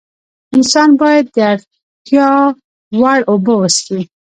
[0.55, 2.29] انسان باید د اړتیا
[2.99, 4.01] وړ اوبه وڅښي